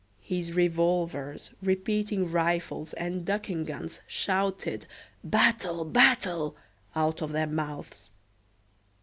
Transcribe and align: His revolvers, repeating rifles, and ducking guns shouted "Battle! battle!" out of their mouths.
His 0.23 0.53
revolvers, 0.55 1.51
repeating 1.61 2.31
rifles, 2.31 2.93
and 2.93 3.23
ducking 3.23 3.65
guns 3.65 3.99
shouted 4.07 4.87
"Battle! 5.23 5.85
battle!" 5.85 6.55
out 6.95 7.21
of 7.21 7.33
their 7.33 7.45
mouths. 7.45 8.09